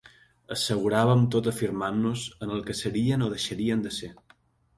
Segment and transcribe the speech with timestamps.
[0.53, 4.13] Asseguràvem tot afirmant-nos en el que serien o deixarien de ser.